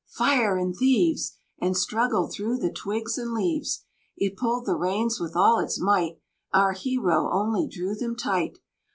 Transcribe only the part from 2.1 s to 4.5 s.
through the twigs and leaves. It